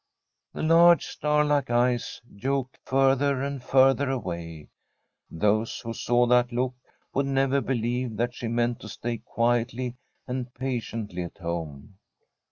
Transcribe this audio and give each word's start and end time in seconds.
The 0.53 0.63
large 0.63 1.05
star 1.05 1.45
like 1.45 1.69
eyes 1.69 2.21
looked 2.41 2.79
further 2.85 3.43
and 3.43 3.63
further 3.63 4.09
away. 4.09 4.69
Those 5.29 5.79
who 5.81 5.93
saw 5.93 6.25
that 6.25 6.51
look 6.51 6.73
would 7.13 7.27
never 7.27 7.61
believe 7.61 8.17
that 8.17 8.33
she 8.33 8.47
meant 8.47 8.79
to 8.79 8.89
stay 8.89 9.17
quietly 9.19 9.93
and 10.27 10.51
patiently 10.55 11.21
at 11.21 11.37
home. 11.37 11.99